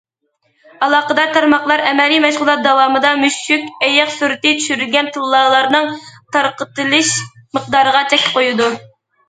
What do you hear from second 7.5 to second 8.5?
مىقدارىغا چەك